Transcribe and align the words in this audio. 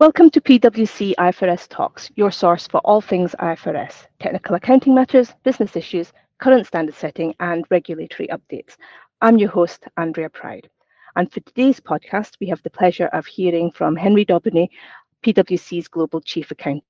Welcome 0.00 0.30
to 0.30 0.40
PwC 0.40 1.14
IFRS 1.16 1.68
Talks, 1.68 2.10
your 2.14 2.30
source 2.30 2.66
for 2.66 2.80
all 2.86 3.02
things 3.02 3.34
IFRS, 3.38 4.06
technical 4.18 4.54
accounting 4.54 4.94
matters, 4.94 5.34
business 5.44 5.76
issues, 5.76 6.10
current 6.38 6.66
standard 6.66 6.94
setting, 6.94 7.34
and 7.38 7.66
regulatory 7.68 8.26
updates. 8.28 8.76
I'm 9.20 9.36
your 9.36 9.50
host, 9.50 9.84
Andrea 9.98 10.30
Pryde. 10.30 10.70
And 11.16 11.30
for 11.30 11.40
today's 11.40 11.80
podcast, 11.80 12.36
we 12.40 12.46
have 12.46 12.62
the 12.62 12.70
pleasure 12.70 13.08
of 13.08 13.26
hearing 13.26 13.72
from 13.72 13.94
Henry 13.94 14.24
Daubeney, 14.24 14.70
PwC's 15.22 15.86
Global 15.86 16.22
Chief 16.22 16.50
Accountant. 16.50 16.84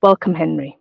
Welcome, 0.00 0.36
Henry. 0.36 0.78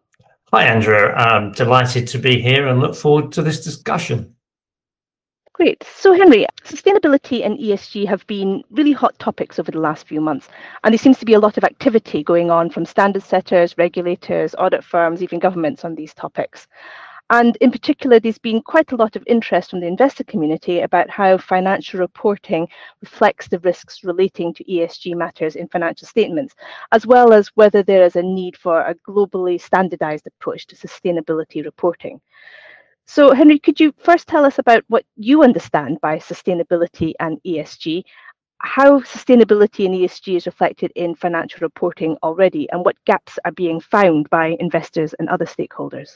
Hi, 0.54 0.68
Andrea. 0.68 1.16
I'm 1.16 1.52
delighted 1.52 2.08
to 2.10 2.20
be 2.20 2.44
here 2.44 2.68
and 2.68 2.80
look 2.80 2.96
forward 2.96 3.32
to 3.32 3.41
this 3.41 3.63
discussion. 3.63 4.35
Great. 5.55 5.86
So, 5.95 6.12
Henry, 6.12 6.45
sustainability 6.66 7.45
and 7.45 7.58
ESG 7.58 8.05
have 8.08 8.27
been 8.27 8.62
really 8.72 8.91
hot 8.91 9.18
topics 9.20 9.58
over 9.58 9.72
the 9.72 9.80
last 9.80 10.05
few 10.05 10.20
months, 10.20 10.50
and 10.84 10.94
there 10.94 11.00
seems 11.00 11.18
to 11.20 11.26
be 11.26 11.36
a 11.36 11.40
lot 11.40 11.58
of 11.58 11.63
activity 11.63 12.23
going 12.23 12.52
on 12.52 12.70
from 12.70 12.84
standard 12.84 13.23
setters, 13.23 13.73
regulators, 13.77 14.54
audit 14.60 14.84
firms, 14.84 15.23
even 15.23 15.40
governments 15.40 15.86
on 15.86 15.96
these 15.96 16.13
topics. 16.13 16.68
And 17.30 17.55
in 17.62 17.72
particular, 17.72 18.20
there's 18.20 18.38
been 18.38 18.62
quite 18.62 18.91
a 18.91 18.98
lot 18.98 19.16
of 19.16 19.23
interest 19.27 19.70
from 19.70 19.80
the 19.80 19.88
investor 19.88 20.26
community 20.26 20.82
about 20.82 21.10
how 21.10 21.38
financial 21.38 22.02
reporting 22.02 22.68
reflects 22.99 23.48
the 23.48 23.60
risks 23.60 24.04
relating 24.04 24.54
to 24.55 24.63
ESG 24.66 25.16
matters 25.16 25.55
in 25.55 25.70
financial 25.70 26.05
statements, 26.05 26.54
as 26.91 27.08
well 27.08 27.32
as 27.32 27.48
whether 27.55 27.82
there 27.82 28.04
is 28.04 28.18
a 28.18 28.22
need 28.22 28.58
for 28.58 28.82
a 28.82 28.96
globally 29.08 29.62
standardized 29.62 30.27
approach 30.27 30.68
to 30.68 30.76
sustainability 30.76 31.63
reporting. 31.63 32.20
So, 33.08 33.34
Henry, 33.34 33.60
could 33.60 33.80
you 33.80 33.94
first 34.00 34.28
tell 34.28 34.46
us 34.46 34.58
about 34.58 34.84
what 34.88 35.06
you 35.16 35.44
understand 35.44 36.00
by 36.02 36.18
sustainability 36.18 37.14
and 37.20 37.40
ESG, 37.46 38.04
how 38.60 39.00
sustainability 39.02 39.86
and 39.86 39.94
ESG 39.94 40.38
is 40.38 40.46
reflected 40.48 40.92
in 40.96 41.16
financial 41.16 41.60
reporting 41.62 42.18
already, 42.24 42.70
and 42.72 42.84
what 42.84 42.96
gaps 43.06 43.38
are 43.46 43.52
being 43.52 43.80
found 43.80 44.30
by 44.32 44.58
investors 44.60 45.14
and 45.20 45.30
other 45.30 45.46
stakeholders? 45.46 46.10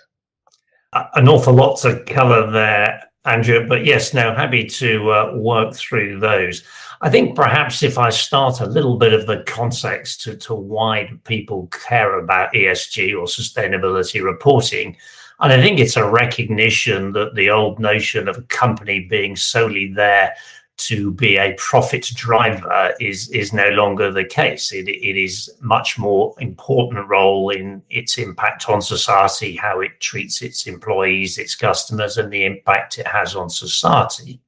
An 0.93 1.29
awful 1.29 1.53
lot 1.53 1.79
to 1.81 2.03
cover 2.05 2.49
there, 2.49 3.03
Andrea, 3.23 3.67
but 3.67 3.85
yes, 3.85 4.15
now 4.15 4.35
happy 4.35 4.65
to 4.65 5.11
uh, 5.11 5.33
work 5.35 5.75
through 5.75 6.19
those. 6.19 6.63
I 7.01 7.09
think 7.11 7.35
perhaps 7.35 7.83
if 7.83 7.99
I 7.99 8.09
start 8.09 8.61
a 8.61 8.65
little 8.65 8.97
bit 8.97 9.13
of 9.13 9.27
the 9.27 9.43
context 9.45 10.21
to, 10.21 10.35
to 10.37 10.55
why 10.55 11.11
people 11.25 11.67
care 11.67 12.17
about 12.17 12.53
ESG 12.53 13.11
or 13.13 13.25
sustainability 13.25 14.23
reporting, 14.23 14.97
and 15.41 15.53
I 15.53 15.61
think 15.61 15.79
it's 15.79 15.97
a 15.97 16.09
recognition 16.09 17.13
that 17.13 17.35
the 17.35 17.49
old 17.49 17.79
notion 17.79 18.27
of 18.27 18.37
a 18.37 18.43
company 18.43 19.01
being 19.01 19.35
solely 19.35 19.93
there 19.93 20.35
to 20.79 21.11
be 21.11 21.37
a 21.37 21.53
profit 21.57 22.09
driver 22.15 22.93
is 23.01 23.29
is 23.31 23.51
no 23.51 23.67
longer 23.69 24.11
the 24.11 24.23
case. 24.23 24.71
It, 24.71 24.87
it 24.87 25.21
is 25.21 25.51
much 25.59 25.99
more 25.99 26.33
important 26.39 27.07
role 27.07 27.49
in 27.49 27.81
its 27.89 28.17
impact 28.17 28.69
on 28.69 28.81
society, 28.81 29.57
how 29.57 29.81
it 29.81 29.99
treats 29.99 30.41
its 30.41 30.67
employees, 30.67 31.37
its 31.37 31.55
customers, 31.55 32.17
and 32.17 32.31
the 32.31 32.45
impact 32.45 32.97
it 32.97 33.07
has 33.07 33.35
on 33.35 33.49
society. 33.49 34.39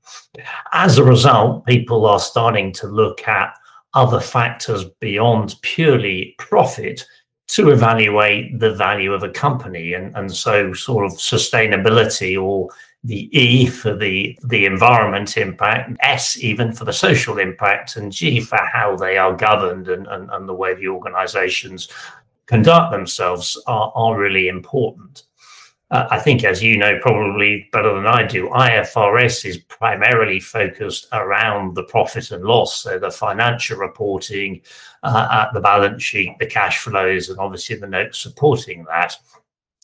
As 0.71 0.97
a 0.97 1.03
result, 1.03 1.65
people 1.65 2.05
are 2.05 2.19
starting 2.19 2.71
to 2.73 2.87
look 2.87 3.27
at 3.27 3.53
other 3.93 4.21
factors 4.21 4.85
beyond 5.01 5.55
purely 5.61 6.35
profit 6.37 7.05
to 7.51 7.69
evaluate 7.69 8.59
the 8.59 8.73
value 8.73 9.13
of 9.13 9.23
a 9.23 9.29
company. 9.29 9.93
And, 9.93 10.15
and 10.15 10.33
so, 10.33 10.73
sort 10.73 11.05
of 11.05 11.13
sustainability 11.13 12.41
or 12.41 12.69
the 13.03 13.29
E 13.37 13.65
for 13.65 13.95
the, 13.95 14.37
the 14.43 14.65
environment 14.65 15.35
impact, 15.37 15.97
S 16.01 16.37
even 16.37 16.71
for 16.71 16.85
the 16.85 16.93
social 16.93 17.39
impact, 17.39 17.95
and 17.95 18.11
G 18.11 18.39
for 18.39 18.57
how 18.57 18.95
they 18.95 19.17
are 19.17 19.35
governed 19.35 19.87
and, 19.89 20.07
and, 20.07 20.29
and 20.31 20.47
the 20.47 20.53
way 20.53 20.75
the 20.75 20.87
organizations 20.87 21.89
conduct 22.45 22.91
themselves 22.91 23.61
are, 23.67 23.91
are 23.95 24.19
really 24.19 24.47
important. 24.47 25.23
Uh, 25.91 26.07
I 26.09 26.19
think, 26.19 26.45
as 26.45 26.63
you 26.63 26.77
know, 26.77 26.97
probably 27.01 27.67
better 27.73 27.93
than 27.93 28.07
I 28.07 28.25
do, 28.25 28.47
IFRS 28.47 29.45
is 29.45 29.57
primarily 29.57 30.39
focused 30.39 31.07
around 31.11 31.75
the 31.75 31.83
profit 31.83 32.31
and 32.31 32.45
loss, 32.45 32.81
so 32.81 32.97
the 32.97 33.11
financial 33.11 33.77
reporting, 33.77 34.61
uh, 35.03 35.27
at 35.29 35.53
the 35.53 35.59
balance 35.59 36.01
sheet, 36.01 36.37
the 36.39 36.45
cash 36.45 36.79
flows, 36.79 37.29
and 37.29 37.39
obviously 37.39 37.75
the 37.75 37.87
notes 37.87 38.19
supporting 38.19 38.85
that. 38.85 39.17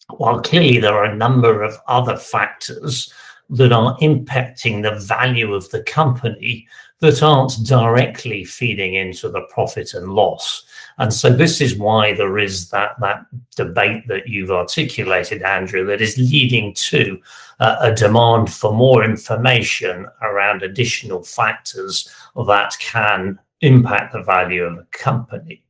While 0.09 0.41
clearly 0.41 0.79
there 0.79 0.95
are 0.95 1.11
a 1.11 1.15
number 1.15 1.61
of 1.61 1.75
other 1.87 2.15
factors 2.15 3.13
that 3.49 3.71
are 3.71 3.97
impacting 3.99 4.83
the 4.83 4.99
value 4.99 5.53
of 5.53 5.69
the 5.69 5.81
company 5.83 6.67
that 6.99 7.21
aren't 7.21 7.63
directly 7.63 8.43
feeding 8.43 8.95
into 8.95 9.29
the 9.29 9.41
profit 9.49 9.93
and 9.93 10.13
loss. 10.13 10.63
And 10.97 11.13
so 11.13 11.29
this 11.29 11.61
is 11.61 11.77
why 11.77 12.13
there 12.13 12.39
is 12.39 12.69
that 12.69 12.99
that 12.99 13.25
debate 13.55 14.07
that 14.07 14.27
you've 14.27 14.51
articulated, 14.51 15.43
Andrea, 15.43 15.85
that 15.85 16.01
is 16.01 16.17
leading 16.17 16.73
to 16.73 17.21
uh, 17.59 17.77
a 17.81 17.93
demand 17.93 18.51
for 18.51 18.73
more 18.73 19.03
information 19.03 20.07
around 20.21 20.63
additional 20.63 21.23
factors 21.23 22.09
that 22.47 22.75
can 22.79 23.39
impact 23.61 24.13
the 24.13 24.23
value 24.23 24.63
of 24.63 24.77
a 24.79 24.87
company. 24.91 25.63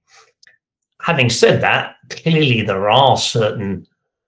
Having 1.01 1.29
said 1.29 1.61
that, 1.61 1.95
clearly 2.09 2.61
there 2.61 2.89
are 2.89 3.17
certain 3.17 3.85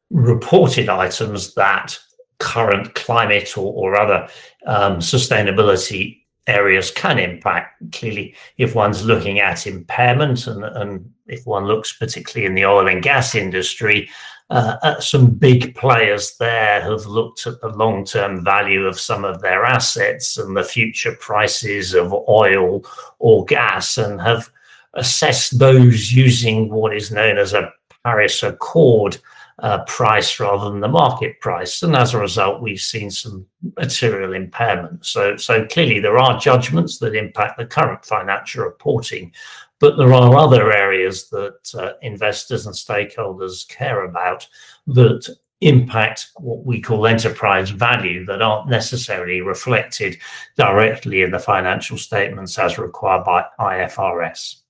reported 0.10 0.90
items 0.90 1.54
that 1.54 1.98
current 2.39 2.95
climate 2.95 3.57
or, 3.57 3.73
or 3.73 4.00
other 4.00 4.27
um, 4.66 4.97
sustainability 4.97 6.19
areas 6.47 6.91
can 6.91 7.19
impact. 7.19 7.81
Clearly, 7.91 8.35
if 8.57 8.75
one's 8.75 9.05
looking 9.05 9.39
at 9.39 9.67
impairment, 9.67 10.47
and, 10.47 10.63
and 10.63 11.13
if 11.27 11.45
one 11.45 11.66
looks 11.66 11.94
particularly 11.94 12.45
in 12.45 12.55
the 12.55 12.66
oil 12.66 12.88
and 12.88 13.03
gas 13.03 13.35
industry, 13.35 14.09
uh, 14.50 15.00
some 15.00 15.29
big 15.29 15.75
players 15.75 16.35
there 16.38 16.81
have 16.81 17.05
looked 17.05 17.45
at 17.45 17.61
the 17.61 17.69
long 17.69 18.03
term 18.03 18.44
value 18.44 18.88
of 18.88 19.00
some 19.00 19.23
of 19.23 19.41
their 19.41 19.63
assets 19.63 20.38
and 20.38 20.57
the 20.57 20.63
future 20.63 21.16
prices 21.19 21.94
of 21.94 22.11
oil 22.27 22.83
or 23.19 23.45
gas 23.45 23.97
and 23.97 24.19
have 24.19 24.50
assessed 24.95 25.59
those 25.59 26.11
using 26.11 26.69
what 26.69 26.95
is 26.95 27.11
known 27.11 27.38
as 27.38 27.53
a 27.53 27.71
Paris 28.03 28.41
Accord 28.41 29.19
uh, 29.62 29.84
price 29.86 30.40
rather 30.40 30.70
than 30.70 30.80
the 30.80 30.88
market 30.88 31.40
price. 31.40 31.84
And 31.84 31.96
as 31.96 32.14
a 32.14 32.20
result, 32.20 32.62
we've 32.62 32.81
seen 32.81 33.12
some 33.12 33.46
material 33.78 34.34
impairment. 34.34 35.06
So, 35.06 35.38
so 35.38 35.66
clearly, 35.66 36.00
there 36.00 36.18
are 36.18 36.40
judgments 36.40 37.00
that 37.00 37.16
impact 37.16 37.58
the 37.58 37.66
current 37.66 38.06
financial 38.06 38.64
reporting, 38.64 39.34
but 39.80 39.98
there 39.98 40.14
are 40.14 40.36
other 40.36 40.72
areas 40.72 41.30
that 41.30 41.74
uh, 41.78 41.94
investors 42.02 42.66
and 42.66 42.75
stakeholders 42.75 43.68
care 43.68 44.06
about 44.06 44.48
that 44.88 45.28
impact 45.62 46.30
what 46.38 46.66
we 46.66 46.80
call 46.80 47.06
enterprise 47.06 47.69
value 47.69 48.25
that 48.25 48.42
aren't 48.42 48.69
necessarily 48.69 49.42
reflected 49.42 50.18
directly 50.56 51.22
in 51.22 51.31
the 51.31 51.40
financial 51.40 51.98
statements 51.98 52.58
as 52.58 52.78
required 52.78 53.25
by 53.25 53.46
IFRS. 53.59 54.62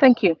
Thank 0.00 0.22
you. 0.22 0.36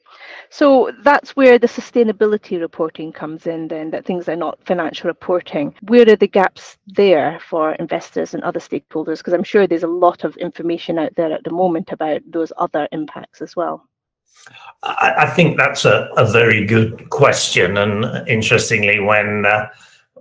So 0.50 0.92
that's 1.02 1.36
where 1.36 1.58
the 1.58 1.66
sustainability 1.66 2.60
reporting 2.60 3.12
comes 3.12 3.46
in, 3.46 3.68
then, 3.68 3.90
that 3.90 4.04
things 4.04 4.28
are 4.28 4.36
not 4.36 4.58
financial 4.64 5.08
reporting. 5.08 5.74
Where 5.82 6.08
are 6.08 6.16
the 6.16 6.28
gaps 6.28 6.76
there 6.86 7.40
for 7.48 7.72
investors 7.74 8.34
and 8.34 8.42
other 8.42 8.60
stakeholders? 8.60 9.18
Because 9.18 9.32
I'm 9.32 9.44
sure 9.44 9.66
there's 9.66 9.82
a 9.82 9.88
lot 9.88 10.24
of 10.24 10.36
information 10.36 10.98
out 10.98 11.14
there 11.16 11.32
at 11.32 11.44
the 11.44 11.52
moment 11.52 11.92
about 11.92 12.20
those 12.26 12.52
other 12.56 12.88
impacts 12.92 13.40
as 13.40 13.56
well. 13.56 13.88
I, 14.82 15.14
I 15.18 15.26
think 15.30 15.56
that's 15.56 15.84
a, 15.84 16.10
a, 16.16 16.30
very 16.30 16.66
good 16.66 17.08
question. 17.10 17.78
And 17.78 18.28
interestingly, 18.28 19.00
when 19.00 19.46
uh, 19.46 19.68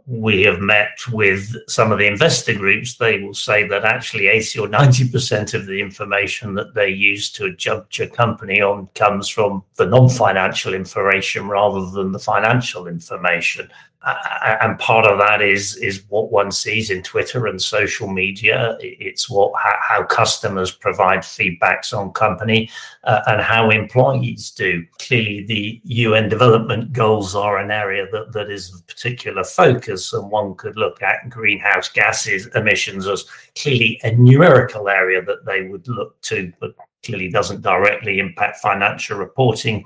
we 0.05 0.43
have 0.43 0.59
met 0.59 0.97
with 1.11 1.55
some 1.69 1.91
of 1.91 1.97
the 1.97 2.07
investor 2.07 2.53
groups, 2.53 2.97
they 2.97 3.19
will 3.19 3.33
say 3.33 3.65
that 3.67 3.85
actually 3.85 4.27
80 4.27 4.59
or 4.59 4.67
90% 4.67 5.53
of 5.53 5.65
the 5.65 5.79
information 5.79 6.55
that 6.55 6.73
they 6.73 6.89
use 6.89 7.31
to 7.31 7.55
judge 7.55 7.99
a 8.01 8.07
company 8.07 8.61
on 8.61 8.89
comes 8.95 9.29
from 9.29 9.63
the 9.75 9.85
non 9.85 10.09
financial 10.09 10.73
information 10.73 11.47
rather 11.47 11.89
than 11.91 12.11
the 12.11 12.19
financial 12.19 12.87
information 12.87 13.69
and 14.05 14.77
part 14.79 15.05
of 15.05 15.17
that 15.19 15.41
is 15.41 15.77
is 15.77 16.03
what 16.09 16.31
one 16.31 16.51
sees 16.51 16.89
in 16.89 17.01
Twitter 17.03 17.47
and 17.47 17.61
social 17.61 18.07
media. 18.07 18.77
It's 18.81 19.29
what 19.29 19.53
how, 19.61 19.77
how 19.81 20.03
customers 20.03 20.71
provide 20.71 21.19
feedbacks 21.19 21.97
on 21.97 22.11
company 22.11 22.69
uh, 23.05 23.21
and 23.27 23.41
how 23.41 23.69
employees 23.69 24.51
do. 24.51 24.85
Clearly, 24.99 25.45
the 25.45 25.81
UN 25.85 26.27
Development 26.27 26.91
Goals 26.91 27.33
are 27.33 27.57
an 27.57 27.71
area 27.71 28.05
that, 28.11 28.33
that 28.33 28.49
is 28.49 28.73
of 28.73 28.85
particular 28.87 29.43
focus, 29.45 30.11
and 30.11 30.29
one 30.29 30.55
could 30.55 30.75
look 30.75 31.01
at 31.01 31.29
greenhouse 31.29 31.87
gases 31.87 32.47
emissions 32.55 33.07
as 33.07 33.25
clearly 33.55 34.01
a 34.03 34.11
numerical 34.11 34.89
area 34.89 35.21
that 35.21 35.45
they 35.45 35.63
would 35.69 35.87
look 35.87 36.19
to, 36.23 36.51
but 36.59 36.75
clearly 37.05 37.29
doesn't 37.29 37.61
directly 37.61 38.19
impact 38.19 38.57
financial 38.57 39.17
reporting 39.17 39.85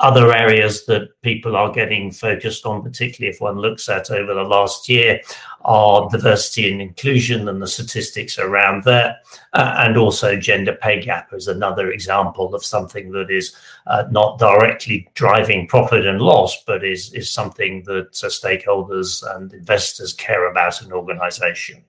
Other 0.00 0.32
areas 0.32 0.84
that 0.86 1.10
people 1.22 1.54
are 1.54 1.70
getting 1.70 2.10
focused 2.10 2.66
on, 2.66 2.82
particularly 2.82 3.32
if 3.32 3.40
one 3.40 3.58
looks 3.58 3.88
at 3.88 4.10
over 4.10 4.34
the 4.34 4.42
last 4.42 4.88
year, 4.88 5.20
are 5.64 6.08
diversity 6.10 6.72
and 6.72 6.82
inclusion 6.82 7.48
and 7.48 7.62
the 7.62 7.68
statistics 7.68 8.38
around 8.38 8.82
that, 8.82 9.18
uh, 9.52 9.74
and 9.78 9.96
also 9.96 10.36
gender 10.36 10.74
pay 10.74 11.00
gap 11.00 11.32
is 11.32 11.46
another 11.46 11.92
example 11.92 12.52
of 12.54 12.64
something 12.64 13.12
that 13.12 13.30
is 13.30 13.54
uh, 13.86 14.04
not 14.10 14.38
directly 14.38 15.08
driving 15.14 15.68
profit 15.68 16.04
and 16.04 16.20
loss, 16.20 16.64
but 16.64 16.84
is 16.84 17.12
is 17.12 17.30
something 17.30 17.84
that 17.84 18.08
uh, 18.24 18.28
stakeholders 18.28 19.22
and 19.36 19.52
investors 19.52 20.12
care 20.12 20.50
about 20.50 20.80
in 20.80 20.88
an 20.88 20.92
organisation. 20.94 21.84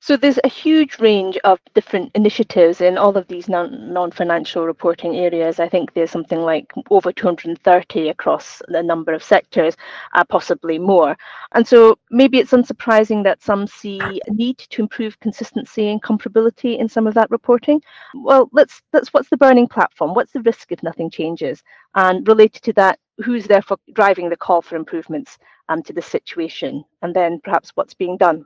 So 0.00 0.16
there's 0.16 0.38
a 0.44 0.48
huge 0.48 1.00
range 1.00 1.38
of 1.42 1.58
different 1.74 2.12
initiatives 2.14 2.80
in 2.80 2.96
all 2.98 3.16
of 3.16 3.26
these 3.28 3.48
non 3.48 4.10
financial 4.12 4.64
reporting 4.66 5.16
areas. 5.16 5.58
I 5.58 5.68
think 5.68 5.92
there's 5.94 6.10
something 6.10 6.38
like 6.40 6.72
over 6.90 7.12
230 7.12 8.10
across 8.10 8.62
a 8.68 8.82
number 8.82 9.12
of 9.12 9.22
sectors, 9.24 9.74
uh, 10.14 10.22
possibly 10.24 10.78
more. 10.78 11.16
And 11.52 11.66
so 11.66 11.98
maybe 12.10 12.38
it's 12.38 12.52
unsurprising 12.52 13.24
that 13.24 13.42
some 13.42 13.66
see 13.66 13.98
a 14.26 14.32
need 14.32 14.58
to 14.58 14.82
improve 14.82 15.18
consistency 15.20 15.88
and 15.88 16.02
comparability 16.02 16.78
in 16.78 16.88
some 16.88 17.06
of 17.06 17.14
that 17.14 17.30
reporting. 17.30 17.80
Well, 18.14 18.48
let's 18.52 18.82
let's 18.92 19.12
what's 19.12 19.30
the 19.30 19.36
burning 19.38 19.66
platform? 19.66 20.14
What's 20.14 20.32
the 20.32 20.42
risk 20.42 20.72
if 20.72 20.82
nothing 20.82 21.10
changes? 21.10 21.62
And 21.94 22.28
related 22.28 22.62
to 22.64 22.72
that, 22.74 22.98
who's 23.24 23.46
therefore 23.46 23.78
driving 23.94 24.28
the 24.28 24.36
call 24.36 24.62
for 24.62 24.76
improvements 24.76 25.38
um, 25.68 25.82
to 25.84 25.92
the 25.92 26.02
situation? 26.02 26.84
And 27.02 27.14
then 27.14 27.40
perhaps 27.42 27.72
what's 27.74 27.94
being 27.94 28.18
done. 28.18 28.44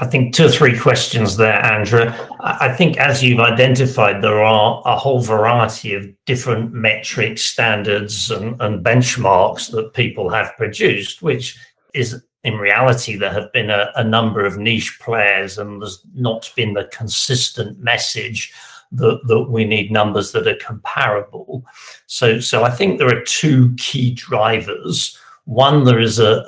I 0.00 0.06
think 0.06 0.34
two 0.34 0.46
or 0.46 0.50
three 0.50 0.78
questions 0.78 1.36
there, 1.36 1.64
Andrea. 1.64 2.28
I 2.40 2.72
think 2.74 2.96
as 2.98 3.22
you've 3.22 3.40
identified, 3.40 4.22
there 4.22 4.42
are 4.42 4.82
a 4.84 4.96
whole 4.96 5.20
variety 5.20 5.94
of 5.94 6.08
different 6.24 6.72
metrics, 6.72 7.42
standards, 7.42 8.30
and, 8.30 8.60
and 8.60 8.84
benchmarks 8.84 9.70
that 9.70 9.94
people 9.94 10.30
have 10.30 10.56
produced, 10.56 11.22
which 11.22 11.56
is 11.94 12.22
in 12.44 12.56
reality, 12.56 13.16
there 13.16 13.32
have 13.32 13.52
been 13.52 13.70
a, 13.70 13.90
a, 13.96 14.04
number 14.04 14.44
of 14.44 14.58
niche 14.58 14.98
players, 15.00 15.58
and 15.58 15.82
there's 15.82 16.00
not 16.14 16.50
been 16.56 16.74
the 16.74 16.88
consistent 16.92 17.78
message 17.80 18.52
that, 18.92 19.20
that 19.26 19.50
we 19.50 19.64
need 19.64 19.90
numbers 19.90 20.32
that 20.32 20.46
are 20.46 20.56
comparable. 20.56 21.64
So, 22.06 22.40
so 22.40 22.64
I 22.64 22.70
think 22.70 22.98
there 22.98 23.14
are 23.14 23.22
two 23.22 23.74
key 23.76 24.12
drivers. 24.14 25.18
One, 25.48 25.84
there 25.84 25.98
is 25.98 26.18
a, 26.18 26.44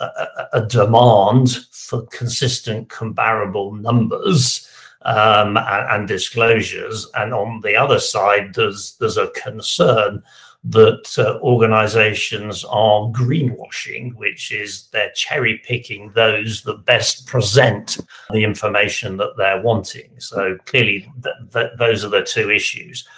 a, 0.52 0.58
a 0.58 0.66
demand 0.66 1.56
for 1.70 2.02
consistent, 2.08 2.90
comparable 2.90 3.72
numbers 3.72 4.68
um, 5.00 5.56
and, 5.56 5.90
and, 5.90 6.06
disclosures. 6.06 7.08
And 7.14 7.32
on 7.32 7.62
the 7.62 7.76
other 7.76 7.98
side, 7.98 8.52
there's 8.52 8.96
there's 9.00 9.16
a 9.16 9.30
concern 9.30 10.22
that 10.64 11.14
uh, 11.16 11.38
organizations 11.40 12.62
are 12.64 13.08
greenwashing, 13.08 14.14
which 14.16 14.52
is 14.52 14.88
they're 14.88 15.12
cherry 15.12 15.62
picking 15.64 16.12
those 16.12 16.62
that 16.64 16.84
best 16.84 17.26
present 17.26 17.96
the 18.28 18.44
information 18.44 19.16
that 19.16 19.34
they're 19.38 19.62
wanting. 19.62 20.10
So 20.18 20.58
clearly, 20.66 21.10
th- 21.22 21.34
th- 21.54 21.72
those 21.78 22.04
are 22.04 22.10
the 22.10 22.22
two 22.22 22.50
issues. 22.50 23.08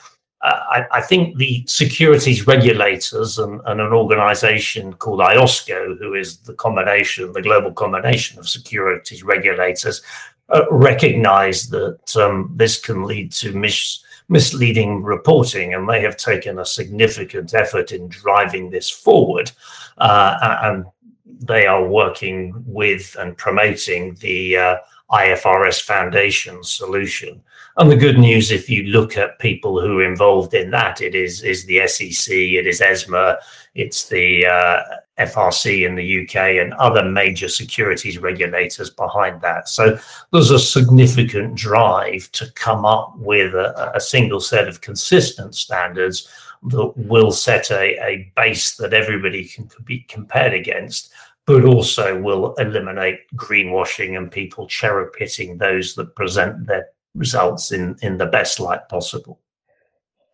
I, 0.42 0.86
I, 0.90 1.00
think 1.00 1.36
the 1.36 1.64
securities 1.68 2.48
regulators 2.48 3.38
and, 3.38 3.60
and, 3.64 3.80
an 3.80 3.92
organization 3.92 4.92
called 4.94 5.20
IOSCO, 5.20 5.98
who 5.98 6.14
is 6.14 6.38
the 6.38 6.54
combination, 6.54 7.32
the 7.32 7.42
global 7.42 7.72
combination 7.72 8.40
of 8.40 8.48
securities 8.48 9.22
regulators, 9.22 10.02
uh, 10.48 10.64
recognize 10.70 11.68
that 11.68 12.16
um, 12.16 12.52
this 12.56 12.80
can 12.80 13.04
lead 13.04 13.30
to 13.32 13.52
mis- 13.52 14.02
misleading 14.28 15.02
reporting, 15.02 15.74
and 15.74 15.88
they 15.88 16.00
have 16.00 16.16
taken 16.16 16.58
a 16.58 16.66
significant 16.66 17.54
effort 17.54 17.92
in 17.92 18.08
driving 18.08 18.68
this 18.68 18.90
forward. 18.90 19.52
Uh, 19.98 20.58
and 20.62 20.84
they 21.24 21.66
are 21.66 21.86
working 21.86 22.52
with 22.66 23.16
and 23.18 23.36
promoting 23.36 24.14
the 24.16 24.56
uh, 24.56 24.76
IFRS 25.12 25.82
Foundation 25.82 26.62
solution. 26.62 27.42
And 27.76 27.90
the 27.90 27.96
good 27.96 28.18
news, 28.18 28.50
if 28.50 28.68
you 28.68 28.84
look 28.84 29.16
at 29.16 29.38
people 29.38 29.80
who 29.80 30.00
are 30.00 30.04
involved 30.04 30.52
in 30.54 30.70
that, 30.72 31.00
it 31.00 31.14
is 31.14 31.42
is 31.42 31.64
the 31.64 31.86
SEC, 31.86 32.34
it 32.34 32.66
is 32.66 32.80
ESMA, 32.80 33.38
it's 33.74 34.08
the 34.08 34.46
uh, 34.46 34.82
FRC 35.18 35.86
in 35.86 35.94
the 35.94 36.22
UK, 36.22 36.36
and 36.62 36.74
other 36.74 37.04
major 37.04 37.48
securities 37.48 38.18
regulators 38.18 38.90
behind 38.90 39.40
that. 39.40 39.68
So 39.68 39.98
there's 40.32 40.50
a 40.50 40.58
significant 40.58 41.54
drive 41.54 42.30
to 42.32 42.50
come 42.52 42.84
up 42.84 43.16
with 43.16 43.54
a, 43.54 43.92
a 43.94 44.00
single 44.00 44.40
set 44.40 44.68
of 44.68 44.82
consistent 44.82 45.54
standards 45.54 46.28
that 46.64 46.92
will 46.96 47.32
set 47.32 47.70
a, 47.70 48.04
a 48.04 48.32
base 48.36 48.76
that 48.76 48.94
everybody 48.94 49.44
can 49.46 49.68
be 49.84 50.00
compared 50.08 50.52
against 50.52 51.10
but 51.46 51.64
also 51.64 52.20
will 52.20 52.54
eliminate 52.54 53.20
greenwashing 53.34 54.16
and 54.16 54.30
people 54.30 54.66
cherry 54.66 55.10
picking 55.16 55.58
those 55.58 55.94
that 55.94 56.14
present 56.14 56.66
their 56.66 56.88
results 57.14 57.72
in 57.72 57.96
in 58.02 58.18
the 58.18 58.26
best 58.26 58.60
light 58.60 58.88
possible. 58.88 59.40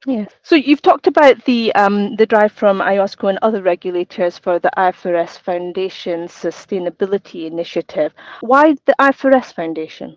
Yes. 0.07 0.31
So 0.43 0.55
you've 0.55 0.83
talked 0.83 1.07
about 1.07 1.45
the 1.45 1.75
um, 1.75 2.15
the 2.17 2.27
drive 2.27 2.53
from 2.53 2.81
IOSCO 2.81 3.31
and 3.31 3.39
other 3.43 3.63
regulators 3.63 4.39
for 4.39 4.59
the 4.59 4.71
IFRS 4.77 5.39
Foundation 5.39 6.29
Sustainability 6.29 7.47
Initiative. 7.47 8.13
Why 8.41 8.75
the 8.85 8.95
IFRS 9.01 9.53
Foundation? 9.53 10.17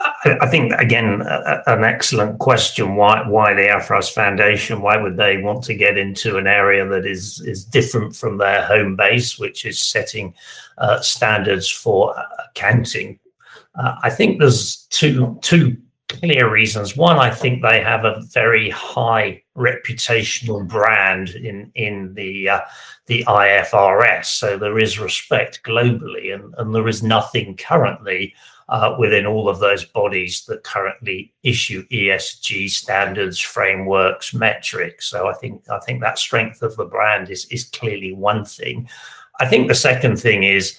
I, 0.00 0.46
think 0.46 0.72
again 0.72 1.22
an 1.66 1.84
excellent 1.84 2.38
question. 2.38 2.96
Why 2.96 3.22
why 3.28 3.52
the 3.52 3.68
IFRS 3.68 4.12
Foundation? 4.12 4.80
Why 4.80 4.96
would 4.96 5.16
they 5.16 5.42
want 5.42 5.62
to 5.64 5.74
get 5.74 5.98
into 5.98 6.38
an 6.38 6.46
area 6.46 6.86
that 6.88 7.04
is 7.04 7.40
is 7.40 7.64
different 7.64 8.16
from 8.16 8.38
their 8.38 8.62
home 8.64 8.96
base, 8.96 9.38
which 9.38 9.66
is 9.66 9.80
setting 9.80 10.34
uh, 10.78 11.00
standards 11.00 11.68
for 11.68 12.14
accounting 12.48 13.18
uh, 13.74 13.96
I 14.02 14.10
think 14.10 14.38
there's 14.38 14.86
two 14.90 15.38
two 15.42 15.76
clear 16.08 16.50
reasons. 16.50 16.96
One, 16.96 17.18
I 17.18 17.30
think 17.30 17.62
they 17.62 17.80
have 17.80 18.04
a 18.04 18.20
very 18.32 18.70
high 18.70 19.42
reputational 19.56 20.66
brand 20.66 21.30
in 21.30 21.70
in 21.74 22.14
the 22.14 22.48
uh, 22.48 22.60
the 23.06 23.24
IFRS, 23.26 24.26
so 24.26 24.56
there 24.56 24.78
is 24.78 24.98
respect 24.98 25.62
globally, 25.64 26.34
and, 26.34 26.54
and 26.58 26.74
there 26.74 26.88
is 26.88 27.02
nothing 27.02 27.56
currently 27.56 28.34
Uh, 28.70 28.94
within 29.00 29.26
all 29.26 29.48
of 29.48 29.58
those 29.58 29.84
bodies 29.84 30.44
that 30.44 30.62
currently 30.62 31.32
issue 31.42 31.84
ESG 31.88 32.70
standards, 32.70 33.40
frameworks, 33.40 34.32
metrics. 34.32 35.06
So 35.06 35.26
I 35.26 35.32
think 35.32 35.68
I 35.68 35.80
think 35.80 36.00
that 36.02 36.20
strength 36.20 36.62
of 36.62 36.76
the 36.76 36.84
brand 36.84 37.30
is 37.30 37.46
is 37.46 37.64
clearly 37.64 38.12
one 38.12 38.44
thing. 38.44 38.88
I 39.40 39.46
think 39.46 39.66
the 39.66 39.74
second 39.74 40.20
thing 40.20 40.44
is 40.44 40.78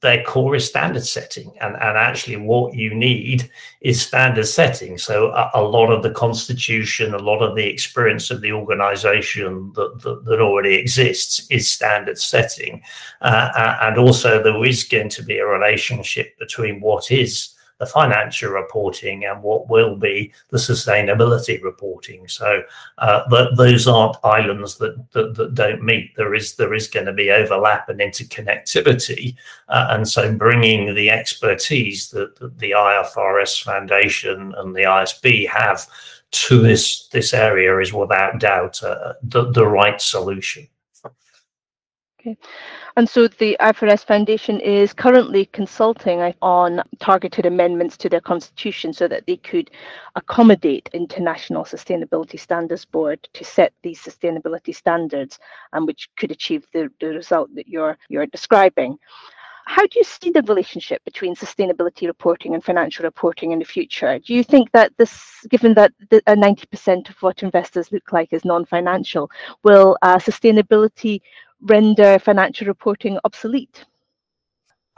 their 0.00 0.22
core 0.22 0.54
is 0.54 0.66
standard 0.66 1.04
setting 1.04 1.52
and, 1.60 1.74
and 1.74 1.96
actually 1.96 2.36
what 2.36 2.74
you 2.74 2.94
need 2.94 3.50
is 3.80 4.02
standard 4.02 4.46
setting. 4.46 4.98
So 4.98 5.30
a, 5.30 5.50
a, 5.54 5.62
lot 5.62 5.90
of 5.90 6.02
the 6.02 6.10
constitution 6.10 7.14
a 7.14 7.18
lot 7.18 7.42
of 7.42 7.56
the 7.56 7.66
experience 7.66 8.30
of 8.30 8.40
the 8.40 8.52
organization 8.52 9.72
that, 9.74 10.02
that, 10.02 10.24
that 10.26 10.40
already 10.40 10.74
exists 10.74 11.46
is 11.50 11.66
standard 11.66 12.18
setting. 12.18 12.82
Uh, 13.22 13.76
and 13.80 13.98
also 13.98 14.42
there 14.42 14.64
is 14.64 14.84
going 14.84 15.08
to 15.08 15.22
be 15.22 15.38
a 15.38 15.46
relationship 15.46 16.38
between 16.38 16.80
what 16.80 17.10
is 17.10 17.53
the 17.78 17.86
financial 17.86 18.50
reporting 18.50 19.24
and 19.24 19.42
what 19.42 19.68
will 19.68 19.96
be 19.96 20.32
the 20.50 20.58
sustainability 20.58 21.62
reporting. 21.62 22.28
So 22.28 22.62
uh, 22.98 23.50
those 23.56 23.88
aren't 23.88 24.16
islands 24.24 24.78
that, 24.78 24.96
that, 25.12 25.34
that 25.34 25.54
don't 25.54 25.82
meet. 25.82 26.14
There 26.16 26.34
is 26.34 26.54
there 26.54 26.74
is 26.74 26.86
going 26.86 27.06
to 27.06 27.12
be 27.12 27.30
overlap 27.30 27.88
and 27.88 28.00
interconnectivity, 28.00 29.34
uh, 29.68 29.88
and 29.90 30.08
so 30.08 30.32
bringing 30.34 30.94
the 30.94 31.10
expertise 31.10 32.10
that, 32.10 32.36
that 32.36 32.58
the 32.58 32.72
IFRS 32.72 33.62
Foundation 33.62 34.54
and 34.56 34.74
the 34.74 34.82
IASB 34.82 35.48
have 35.48 35.86
to 36.30 36.60
this 36.60 37.08
this 37.08 37.34
area 37.34 37.78
is 37.80 37.92
without 37.92 38.38
doubt 38.38 38.82
uh, 38.82 39.14
the, 39.22 39.50
the 39.50 39.66
right 39.66 40.00
solution. 40.00 40.68
Okay. 42.20 42.36
And 42.96 43.08
so 43.08 43.26
the 43.26 43.56
IFRS 43.60 44.04
Foundation 44.04 44.60
is 44.60 44.92
currently 44.92 45.46
consulting 45.46 46.32
on 46.40 46.80
targeted 47.00 47.44
amendments 47.44 47.96
to 47.96 48.08
their 48.08 48.20
constitution 48.20 48.92
so 48.92 49.08
that 49.08 49.26
they 49.26 49.36
could 49.36 49.70
accommodate 50.14 50.90
International 50.92 51.64
Sustainability 51.64 52.38
Standards 52.38 52.84
Board 52.84 53.28
to 53.32 53.44
set 53.44 53.72
these 53.82 54.00
sustainability 54.00 54.72
standards 54.72 55.40
and 55.72 55.88
which 55.88 56.08
could 56.16 56.30
achieve 56.30 56.66
the, 56.72 56.88
the 57.00 57.08
result 57.08 57.52
that 57.56 57.66
you're 57.66 57.98
you're 58.08 58.26
describing. 58.26 58.96
How 59.66 59.82
do 59.86 59.98
you 59.98 60.04
see 60.04 60.30
the 60.30 60.42
relationship 60.42 61.02
between 61.04 61.34
sustainability 61.34 62.06
reporting 62.06 62.54
and 62.54 62.62
financial 62.62 63.02
reporting 63.02 63.50
in 63.52 63.58
the 63.58 63.64
future? 63.64 64.18
Do 64.18 64.34
you 64.34 64.44
think 64.44 64.70
that 64.72 64.92
this, 64.98 65.44
given 65.48 65.72
that 65.74 65.90
the, 66.10 66.22
uh, 66.26 66.34
90% 66.34 67.08
of 67.08 67.16
what 67.22 67.42
investors 67.42 67.90
look 67.90 68.12
like 68.12 68.32
is 68.32 68.44
non-financial, 68.44 69.30
will 69.62 69.96
uh, 70.02 70.18
sustainability 70.18 71.22
render 71.64 72.18
financial 72.18 72.66
reporting 72.66 73.18
obsolete? 73.24 73.84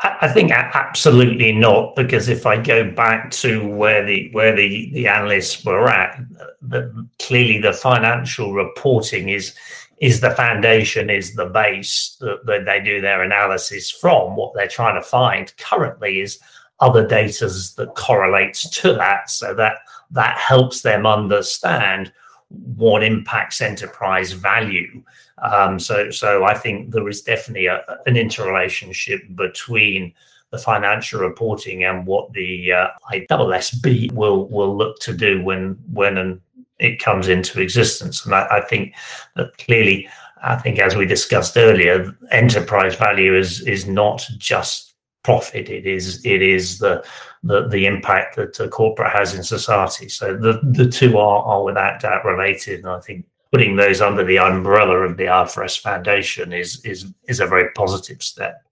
I 0.01 0.29
think 0.29 0.53
absolutely 0.53 1.53
not, 1.53 1.97
because 1.97 2.29
if 2.29 2.45
I 2.45 2.59
go 2.61 2.91
back 2.91 3.31
to 3.31 3.67
where 3.67 4.05
the 4.05 4.29
where 4.33 4.55
the, 4.55 4.91
the 4.93 5.09
analysts 5.09 5.65
were 5.65 5.89
at, 5.89 6.21
the, 6.61 7.09
clearly 7.19 7.59
the 7.59 7.73
financial 7.73 8.53
reporting 8.53 9.31
is 9.31 9.55
is 9.99 10.21
the 10.21 10.33
foundation, 10.33 11.09
is 11.09 11.35
the 11.35 11.47
base 11.47 12.19
that, 12.21 12.45
that, 12.45 12.67
they 12.67 12.83
do 12.83 13.01
their 13.01 13.23
analysis 13.23 13.91
from. 13.91 14.37
What 14.37 14.53
they're 14.55 14.69
trying 14.69 15.01
to 15.01 15.09
find 15.09 15.57
currently 15.57 16.21
is 16.21 16.39
other 16.81 17.07
data 17.07 17.47
that 17.79 17.95
correlates 17.97 18.69
to 18.83 18.93
that, 18.93 19.31
so 19.31 19.55
that 19.55 19.79
that 20.11 20.37
helps 20.37 20.83
them 20.83 21.07
understand 21.07 22.13
what 22.49 23.03
impacts 23.03 23.61
enterprise 23.61 24.33
value. 24.33 25.03
Um, 25.39 25.79
so, 25.79 26.11
so 26.11 26.45
I 26.45 26.55
think 26.55 26.93
there 26.93 27.09
is 27.09 27.23
definitely 27.23 27.67
a, 27.67 27.83
an 28.07 28.17
interrelationship 28.17 29.23
between 29.35 30.15
the 30.51 30.59
financial 30.59 31.21
reporting 31.21 31.85
and 31.85 32.07
what 32.07 32.33
the 32.33 32.73
uh, 32.73 32.89
ISSB 33.13 34.13
will 34.13 34.49
will 34.49 34.77
look 34.77 34.99
to 35.01 35.13
do 35.13 35.43
when 35.43 35.77
when 35.93 36.17
and 36.19 36.41
it 36.79 36.99
comes 36.99 37.29
into 37.29 37.61
existence. 37.61 38.25
And 38.25 38.35
I, 38.35 38.47
I 38.59 38.61
think 38.61 38.95
that 39.35 39.57
clearly, 39.59 40.09
I 40.43 40.57
think 40.57 40.79
as 40.79 40.95
we 40.95 41.07
discussed 41.07 41.57
earlier, 41.57 42.17
enterprise 42.31 42.95
value 42.95 43.37
is 43.37 43.61
is 43.63 43.87
not 43.87 44.27
just 44.39 44.86
profit. 45.27 45.69
It 45.69 45.87
is 45.87 46.25
it 46.25 46.41
is 46.41 46.79
the 46.79 47.05
the, 47.43 47.69
the 47.69 47.87
impact 47.87 48.37
that 48.37 48.59
a 48.61 48.69
corporate 48.69 49.13
has 49.13 49.35
in 49.35 49.43
society. 49.43 50.09
So 50.09 50.37
the, 50.37 50.61
the 50.63 50.89
two 50.89 51.19
are, 51.19 51.43
are 51.45 51.63
without 51.63 52.01
doubt 52.01 52.25
related. 52.25 52.81
And 52.81 52.89
I 52.89 53.01
think 53.01 53.25
putting 53.53 53.77
those 53.77 54.01
under 54.01 54.25
the 54.25 54.39
umbrella 54.39 54.99
of 54.99 55.17
the 55.17 55.25
IFRS 55.25 55.79
Foundation 55.81 56.53
is, 56.53 56.85
is, 56.85 57.07
is 57.29 57.41
a 57.41 57.47
very 57.47 57.71
positive 57.75 58.23
step. 58.23 58.63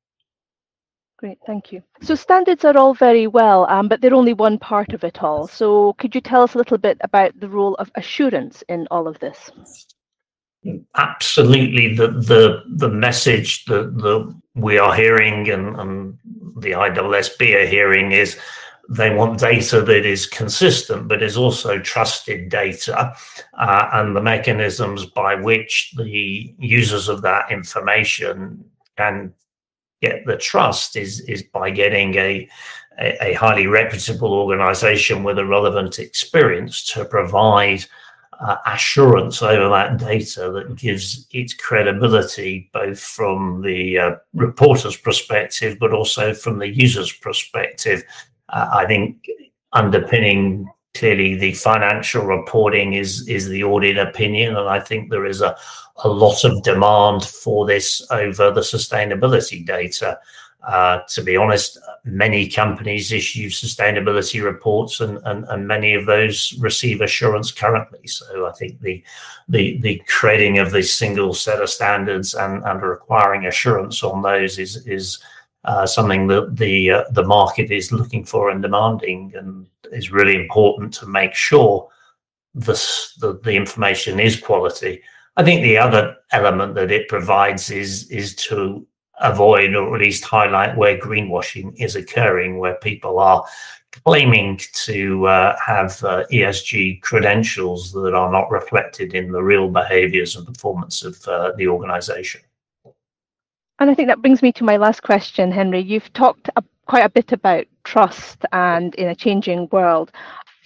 Great, 1.18 1.38
thank 1.46 1.72
you. 1.72 1.82
So 2.02 2.14
standards 2.16 2.64
are 2.64 2.76
all 2.76 2.94
very 2.94 3.28
well, 3.28 3.66
um, 3.70 3.86
but 3.88 4.00
they're 4.00 4.14
only 4.14 4.34
one 4.34 4.58
part 4.58 4.92
of 4.92 5.04
it 5.04 5.22
all. 5.22 5.46
So 5.46 5.92
could 5.94 6.14
you 6.14 6.20
tell 6.20 6.42
us 6.42 6.54
a 6.54 6.58
little 6.58 6.78
bit 6.78 6.98
about 7.02 7.38
the 7.38 7.48
role 7.48 7.76
of 7.76 7.90
assurance 7.94 8.64
in 8.68 8.88
all 8.90 9.06
of 9.06 9.18
this? 9.20 9.50
Absolutely, 10.96 11.94
the 11.94 12.08
the 12.08 12.62
the 12.68 12.88
message 12.88 13.64
that 13.66 13.98
the 13.98 14.34
we 14.54 14.78
are 14.78 14.94
hearing 14.94 15.50
and, 15.50 15.76
and 15.76 16.18
the 16.56 16.70
ISSB 16.70 17.62
are 17.62 17.66
hearing 17.66 18.12
is 18.12 18.38
they 18.88 19.14
want 19.14 19.38
data 19.38 19.82
that 19.82 20.06
is 20.06 20.26
consistent 20.26 21.08
but 21.08 21.22
is 21.22 21.36
also 21.36 21.78
trusted 21.78 22.48
data 22.48 23.14
uh, 23.58 23.88
and 23.94 24.14
the 24.14 24.20
mechanisms 24.20 25.06
by 25.06 25.34
which 25.34 25.92
the 25.96 26.54
users 26.58 27.08
of 27.08 27.22
that 27.22 27.50
information 27.50 28.64
can 28.96 29.32
get 30.00 30.24
the 30.26 30.36
trust 30.36 30.96
is 30.96 31.20
is 31.20 31.42
by 31.42 31.70
getting 31.70 32.14
a 32.14 32.48
a, 32.98 33.30
a 33.30 33.32
highly 33.34 33.66
reputable 33.66 34.32
organization 34.32 35.24
with 35.24 35.38
a 35.38 35.46
relevant 35.46 35.98
experience 35.98 36.84
to 36.92 37.04
provide 37.04 37.84
uh, 38.40 38.56
assurance 38.66 39.42
over 39.42 39.68
that 39.68 39.98
data 39.98 40.50
that 40.50 40.76
gives 40.76 41.26
its 41.30 41.54
credibility 41.54 42.70
both 42.72 43.00
from 43.00 43.62
the 43.62 43.98
uh, 43.98 44.14
reporter's 44.32 44.96
perspective 44.96 45.76
but 45.78 45.92
also 45.92 46.34
from 46.34 46.58
the 46.58 46.68
user's 46.68 47.12
perspective 47.12 48.02
uh, 48.50 48.68
I 48.72 48.86
think 48.86 49.26
underpinning 49.72 50.68
clearly 50.94 51.34
the 51.34 51.52
financial 51.54 52.24
reporting 52.24 52.94
is 52.94 53.28
is 53.28 53.48
the 53.48 53.64
audit 53.64 53.98
opinion, 53.98 54.56
and 54.56 54.68
I 54.68 54.80
think 54.80 55.10
there 55.10 55.26
is 55.26 55.40
a 55.40 55.56
a 56.02 56.08
lot 56.08 56.44
of 56.44 56.62
demand 56.62 57.24
for 57.24 57.66
this 57.66 58.04
over 58.10 58.50
the 58.50 58.60
sustainability 58.60 59.64
data. 59.64 60.18
Uh, 60.66 61.00
to 61.08 61.22
be 61.22 61.36
honest, 61.36 61.78
many 62.04 62.48
companies 62.48 63.12
issue 63.12 63.50
sustainability 63.50 64.42
reports, 64.42 65.00
and, 65.00 65.18
and, 65.24 65.44
and 65.44 65.68
many 65.68 65.92
of 65.92 66.06
those 66.06 66.54
receive 66.58 67.02
assurance 67.02 67.52
currently. 67.52 68.06
So 68.06 68.46
I 68.46 68.52
think 68.52 68.80
the 68.80 69.02
the 69.46 69.78
the 69.82 70.02
creating 70.08 70.58
of 70.58 70.70
this 70.70 70.92
single 70.92 71.34
set 71.34 71.60
of 71.60 71.68
standards 71.68 72.34
and, 72.34 72.64
and 72.64 72.80
requiring 72.80 73.46
assurance 73.46 74.02
on 74.02 74.22
those 74.22 74.58
is 74.58 74.86
is 74.86 75.18
uh, 75.64 75.86
something 75.86 76.28
that 76.28 76.56
the 76.56 76.90
uh, 76.90 77.04
the 77.10 77.24
market 77.24 77.70
is 77.70 77.92
looking 77.92 78.24
for 78.24 78.48
and 78.48 78.62
demanding, 78.62 79.34
and 79.36 79.66
is 79.92 80.10
really 80.10 80.34
important 80.34 80.94
to 80.94 81.06
make 81.06 81.34
sure 81.34 81.90
this 82.54 83.14
the, 83.20 83.38
the 83.44 83.52
information 83.52 84.18
is 84.18 84.40
quality. 84.40 85.02
I 85.36 85.42
think 85.42 85.62
the 85.62 85.76
other 85.76 86.16
element 86.32 86.74
that 86.76 86.90
it 86.90 87.08
provides 87.08 87.70
is 87.70 88.10
is 88.10 88.34
to 88.36 88.86
avoid 89.20 89.74
or 89.74 89.94
at 89.94 90.00
least 90.00 90.24
highlight 90.24 90.76
where 90.76 90.98
greenwashing 90.98 91.74
is 91.80 91.96
occurring, 91.96 92.58
where 92.58 92.74
people 92.76 93.18
are 93.18 93.44
claiming 94.04 94.58
to 94.72 95.26
uh, 95.26 95.56
have 95.64 96.02
uh, 96.02 96.24
ESG 96.32 97.00
credentials 97.02 97.92
that 97.92 98.14
are 98.14 98.30
not 98.30 98.50
reflected 98.50 99.14
in 99.14 99.30
the 99.30 99.42
real 99.42 99.68
behaviors 99.68 100.36
and 100.36 100.46
performance 100.46 101.04
of 101.04 101.16
uh, 101.28 101.52
the 101.56 101.68
organization. 101.68 102.40
And 103.78 103.90
I 103.90 103.94
think 103.94 104.08
that 104.08 104.22
brings 104.22 104.42
me 104.42 104.52
to 104.52 104.64
my 104.64 104.76
last 104.76 105.02
question, 105.02 105.50
Henry. 105.50 105.80
You've 105.80 106.12
talked 106.12 106.48
a, 106.56 106.62
quite 106.86 107.04
a 107.04 107.08
bit 107.08 107.32
about 107.32 107.66
trust 107.84 108.44
and 108.52 108.94
in 108.96 109.08
a 109.08 109.14
changing 109.14 109.68
world. 109.72 110.12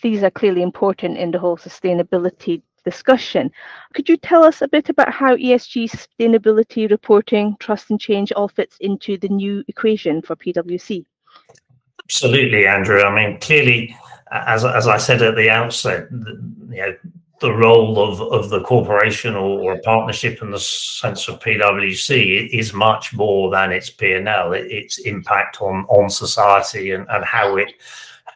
These 0.02 0.22
are 0.22 0.30
clearly 0.30 0.62
important 0.62 1.18
in 1.18 1.30
the 1.30 1.38
whole 1.38 1.56
sustainability 1.56 2.62
discussion. 2.90 3.50
Could 3.94 4.08
you 4.08 4.16
tell 4.16 4.44
us 4.44 4.62
a 4.62 4.68
bit 4.68 4.88
about 4.88 5.12
how 5.12 5.36
ESG 5.36 5.90
sustainability 5.90 6.90
reporting, 6.90 7.56
trust 7.60 7.90
and 7.90 8.00
change 8.00 8.32
all 8.32 8.48
fits 8.48 8.76
into 8.80 9.18
the 9.18 9.28
new 9.28 9.64
equation 9.68 10.22
for 10.22 10.36
PwC? 10.36 11.04
Absolutely, 12.04 12.66
Andrea. 12.66 13.06
I 13.06 13.14
mean, 13.14 13.38
clearly, 13.40 13.96
as, 14.30 14.64
as 14.64 14.86
I 14.86 14.98
said 14.98 15.22
at 15.22 15.36
the 15.36 15.50
outset, 15.50 16.08
you 16.10 16.82
know, 16.82 16.94
the 17.40 17.52
role 17.52 18.02
of, 18.02 18.20
of 18.20 18.50
the 18.50 18.62
corporation 18.62 19.34
or, 19.34 19.60
or, 19.60 19.72
a 19.74 19.78
partnership 19.80 20.42
in 20.42 20.50
the 20.50 20.58
sense 20.58 21.28
of 21.28 21.38
PwC 21.38 22.48
is 22.48 22.72
much 22.72 23.14
more 23.14 23.48
than 23.50 23.70
its 23.70 23.90
P&L, 23.90 24.52
its 24.54 24.98
impact 24.98 25.62
on, 25.62 25.84
on 25.88 26.10
society 26.10 26.90
and, 26.90 27.06
and 27.10 27.24
how 27.24 27.56
it 27.56 27.74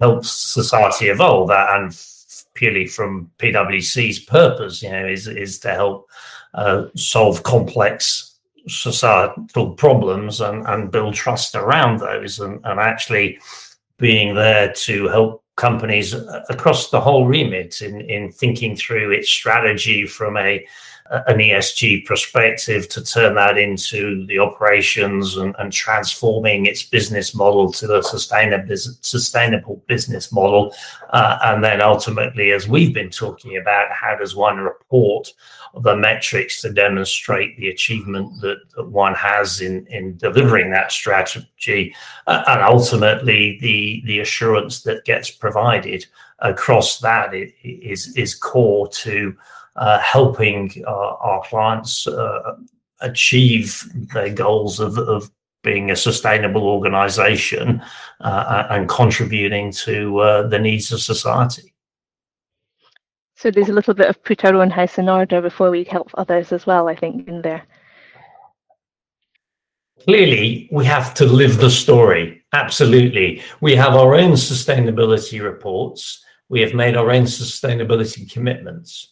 helps 0.01 0.31
society 0.31 1.07
evolve. 1.07 1.51
And 1.51 1.93
purely 2.63 2.87
from 2.87 3.29
PwC's 3.39 4.21
purpose, 4.21 4.85
you 4.85 4.91
know, 4.93 5.05
is, 5.05 5.27
is 5.27 5.59
to 5.59 5.71
help 5.71 6.09
uh, 6.55 6.85
solve 6.95 7.43
complex 7.43 8.37
societal 8.69 9.75
problems 9.75 10.41
and, 10.41 10.65
and 10.69 10.93
build 10.93 11.13
trust 11.13 11.57
around 11.57 11.99
those. 11.99 12.39
And, 12.39 12.65
and 12.65 12.79
actually 12.79 13.41
being 13.99 14.37
there 14.37 14.73
to 14.73 15.09
help 15.09 15.43
companies 15.57 16.15
across 16.49 16.91
the 16.91 17.01
whole 17.01 17.27
remit 17.27 17.83
in, 17.83 18.01
in 18.03 18.31
thinking 18.31 18.77
through 18.77 19.11
its 19.11 19.29
strategy 19.29 20.07
from 20.07 20.37
a 20.37 20.65
an 21.13 21.39
ESG 21.39 22.07
perspective 22.07 22.89
to 22.89 23.05
turn 23.05 23.35
that 23.35 23.59
into 23.59 24.25
the 24.27 24.39
operations 24.39 25.37
and, 25.37 25.55
and 25.59 25.71
transforming 25.71 26.65
its 26.65 26.83
business 26.83 27.35
model 27.35 27.71
to 27.71 27.87
the 27.87 28.01
sustainable 28.01 28.77
sustainable 29.03 29.83
business 29.87 30.33
model, 30.33 30.75
uh, 31.11 31.39
and 31.43 31.63
then 31.63 31.83
ultimately, 31.83 32.53
as 32.53 32.67
we've 32.67 32.95
been 32.95 33.11
talking 33.11 33.59
about, 33.59 33.93
how 33.93 34.17
does 34.17 34.35
one 34.35 34.57
report 34.59 35.33
the 35.83 35.95
metrics 35.97 36.63
to 36.63 36.73
demonstrate 36.73 37.57
the 37.59 37.69
achievement 37.69 38.41
that, 38.41 38.59
that 38.75 38.89
one 38.89 39.15
has 39.15 39.61
in 39.61 39.87
in 39.89 40.17
delivering 40.17 40.71
that 40.71 40.93
strategy, 40.93 41.95
uh, 42.27 42.43
and 42.49 42.63
ultimately 42.63 43.59
the 43.61 44.03
the 44.07 44.21
assurance 44.21 44.83
that 44.83 45.05
gets 45.05 45.31
provided 45.31 46.07
across 46.39 47.01
that 47.01 47.35
is 47.63 48.17
is 48.17 48.35
core 48.35 48.89
to 48.89 49.37
helping 49.77 50.71
uh, 50.87 50.91
our 50.91 51.43
clients 51.45 52.07
uh, 52.07 52.57
achieve 53.01 53.85
their 54.13 54.33
goals 54.33 54.81
of, 54.81 54.99
of 54.99 55.31
being 55.63 55.91
a 55.91 55.97
sustainable 55.97 56.65
organization 56.65 57.83
uh, 58.21 58.67
and 58.71 58.89
contributing 58.89 59.71
to 59.71 60.19
uh, 60.19 60.49
the 60.49 60.59
needs 60.59 60.93
of 60.93 61.01
society. 61.01 61.73
So 63.37 63.51
there's 63.51 63.69
a 63.69 63.73
little 63.73 63.95
bit 63.95 64.09
of 64.09 64.23
put 64.23 64.45
our 64.45 64.55
own 64.55 64.71
house 64.71 64.99
in 64.99 65.09
order 65.09 65.41
before 65.41 65.71
we 65.71 65.85
help 65.85 66.11
others 66.15 66.53
as 66.53 66.67
well, 66.67 66.89
I 66.89 66.95
think, 66.95 67.27
in 67.27 67.43
there. 67.43 67.65
Clearly, 70.05 70.69
we 70.73 70.85
have 70.85 71.15
to 71.15 71.25
live 71.25 71.59
the 71.59 71.71
story. 71.71 72.45
Absolutely. 72.53 73.43
We 73.61 73.75
have 73.77 73.95
our 73.95 74.15
own 74.15 74.33
sustainability 74.33 75.43
reports. 75.43 76.25
We 76.49 76.61
have 76.61 76.75
made 76.75 76.97
our 76.97 77.11
own 77.11 77.25
sustainability 77.25 78.31
commitments 78.31 79.12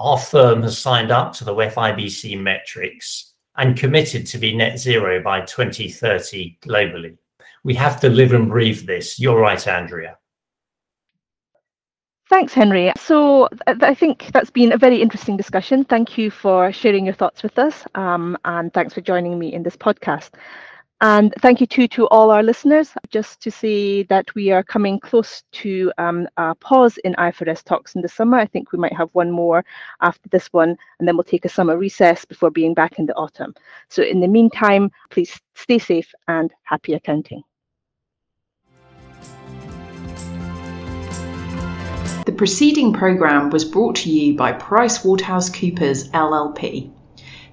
our 0.00 0.18
firm 0.18 0.62
has 0.62 0.78
signed 0.78 1.10
up 1.10 1.34
to 1.34 1.44
the 1.44 1.54
WEF 1.54 1.74
IBC 1.74 2.40
metrics 2.40 3.34
and 3.56 3.76
committed 3.76 4.26
to 4.26 4.38
be 4.38 4.56
net 4.56 4.78
zero 4.78 5.22
by 5.22 5.42
2030 5.42 6.58
globally. 6.62 7.18
We 7.64 7.74
have 7.74 8.00
to 8.00 8.08
live 8.08 8.32
and 8.32 8.48
breathe 8.48 8.86
this. 8.86 9.20
You're 9.20 9.38
right, 9.38 9.64
Andrea. 9.68 10.16
Thanks, 12.30 12.54
Henry. 12.54 12.92
So 12.96 13.48
I 13.66 13.92
think 13.92 14.30
that's 14.32 14.50
been 14.50 14.72
a 14.72 14.78
very 14.78 15.02
interesting 15.02 15.36
discussion. 15.36 15.84
Thank 15.84 16.16
you 16.16 16.30
for 16.30 16.72
sharing 16.72 17.04
your 17.04 17.14
thoughts 17.14 17.42
with 17.42 17.58
us, 17.58 17.84
um, 17.96 18.38
and 18.44 18.72
thanks 18.72 18.94
for 18.94 19.00
joining 19.00 19.38
me 19.38 19.52
in 19.52 19.64
this 19.64 19.76
podcast. 19.76 20.30
And 21.02 21.32
thank 21.40 21.62
you 21.62 21.66
too 21.66 21.88
to 21.88 22.06
all 22.08 22.30
our 22.30 22.42
listeners. 22.42 22.90
Just 23.08 23.40
to 23.40 23.50
say 23.50 24.02
that 24.04 24.34
we 24.34 24.50
are 24.50 24.62
coming 24.62 25.00
close 25.00 25.42
to 25.52 25.90
um, 25.96 26.28
a 26.36 26.54
pause 26.54 26.98
in 26.98 27.14
IFRS 27.14 27.64
talks 27.64 27.94
in 27.94 28.02
the 28.02 28.08
summer. 28.08 28.36
I 28.36 28.44
think 28.44 28.70
we 28.70 28.78
might 28.78 28.92
have 28.92 29.08
one 29.12 29.30
more 29.30 29.64
after 30.02 30.28
this 30.28 30.48
one, 30.52 30.76
and 30.98 31.08
then 31.08 31.16
we'll 31.16 31.24
take 31.24 31.46
a 31.46 31.48
summer 31.48 31.78
recess 31.78 32.26
before 32.26 32.50
being 32.50 32.74
back 32.74 32.98
in 32.98 33.06
the 33.06 33.14
autumn. 33.14 33.54
So 33.88 34.02
in 34.02 34.20
the 34.20 34.28
meantime, 34.28 34.90
please 35.08 35.40
stay 35.54 35.78
safe 35.78 36.12
and 36.28 36.52
happy 36.64 36.92
accounting. 36.92 37.42
The 42.26 42.32
preceding 42.36 42.92
programme 42.92 43.48
was 43.48 43.64
brought 43.64 43.96
to 43.96 44.10
you 44.10 44.36
by 44.36 44.52
PricewaterhouseCoopers 44.52 46.10
LLP. 46.10 46.92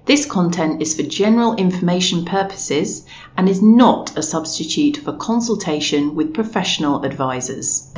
This 0.07 0.25
content 0.25 0.81
is 0.81 0.95
for 0.95 1.03
general 1.03 1.53
information 1.57 2.23
purposes 2.23 3.05
and 3.35 3.49
is 3.49 3.61
not 3.61 4.17
a 4.17 4.23
substitute 4.23 4.95
for 4.95 5.11
consultation 5.11 6.15
with 6.15 6.33
professional 6.33 7.03
advisors. 7.03 7.91